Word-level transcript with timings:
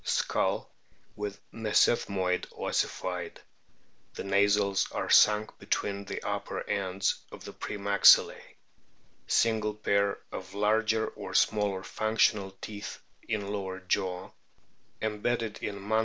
Skull 0.03 0.67
with 1.15 1.39
mesethmoid 1.53 2.45
ossified; 2.53 3.39
the 4.15 4.23
nasals 4.23 4.91
are 4.91 5.11
sunk 5.11 5.59
between 5.59 6.05
the 6.05 6.23
upper 6.23 6.67
ends 6.67 7.19
of 7.31 7.45
the 7.45 7.53
pre 7.53 7.77
maxillae; 7.77 8.41
single 9.27 9.75
pair 9.75 10.17
of 10.31 10.55
larger 10.55 11.05
or 11.09 11.35
smaller 11.35 11.83
functional 11.83 12.49
teeth 12.61 12.97
in 13.27 13.49
lower 13.53 13.79
jaw, 13.81 14.31
embedded 15.03 15.59
in 15.61 15.75
* 15.83 15.85
W. 15.87 15.87